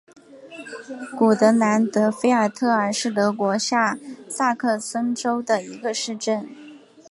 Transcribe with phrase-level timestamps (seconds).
[1.15, 6.49] 古德兰德菲尔特尔是德国下萨克森州的一个市镇。